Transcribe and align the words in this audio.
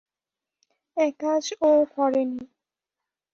একাজ 0.97 1.43
ও 1.61 1.71
করেনি। 1.95 2.43